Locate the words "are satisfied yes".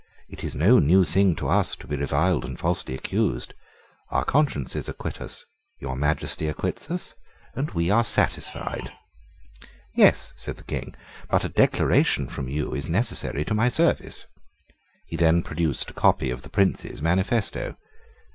7.91-10.33